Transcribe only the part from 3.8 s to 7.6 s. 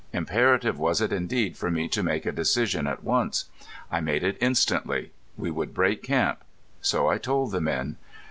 I made it instantly. We would break camp. So I told